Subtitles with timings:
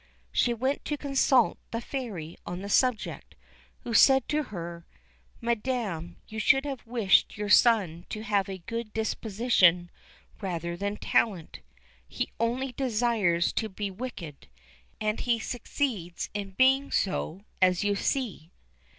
[0.31, 3.35] She went to consult the Fairy on the subject,
[3.81, 4.87] who said to her,
[5.41, 9.91] "Madam, you should have wished your son to have a good disposition
[10.41, 11.59] rather than talent.
[12.07, 14.47] He only desires to be wicked,
[14.99, 18.49] and he succeeds in being so, as you see."